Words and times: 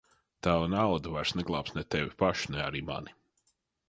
Tava 0.45 0.69
nauda 0.73 1.11
vairs 1.15 1.33
neglābs 1.39 1.75
ne 1.75 1.83
tevi 1.97 2.09
pašu, 2.23 2.55
ne 2.55 2.65
arī 2.65 2.81
mani! 2.89 3.15